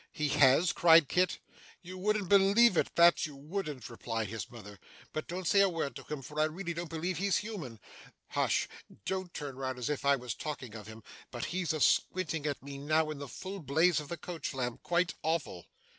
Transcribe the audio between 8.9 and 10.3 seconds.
Don't turn round as if I